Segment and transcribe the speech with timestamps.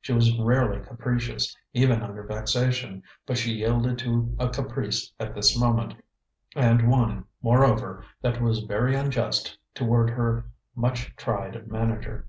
[0.00, 5.56] She was rarely capricious, even under vexation, but she yielded to a caprice at this
[5.56, 5.94] moment,
[6.56, 12.26] and one, moreover, that was very unjust toward her much tried manager.